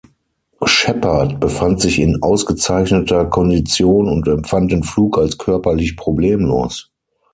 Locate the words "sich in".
1.79-2.23